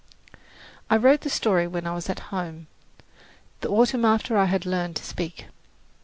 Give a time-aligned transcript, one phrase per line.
[0.89, 2.65] I wrote the story when I was at home,
[3.59, 5.45] the autumn after I had learned to speak.